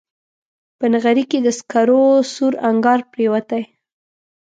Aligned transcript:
په 0.77 0.85
نغري 0.93 1.23
کې 1.31 1.39
د 1.43 1.47
سکرو 1.59 2.03
سور 2.33 2.53
انګار 2.69 2.99
پرېوتی 3.11 3.63